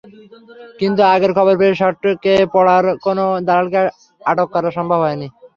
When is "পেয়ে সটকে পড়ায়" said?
1.59-2.85